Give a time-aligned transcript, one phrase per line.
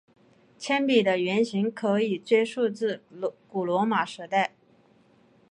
[0.57, 3.03] 铅笔的原型可以追溯至
[3.47, 4.55] 古罗马时代。